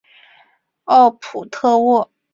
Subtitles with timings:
[0.85, 2.09] 奥普特沃。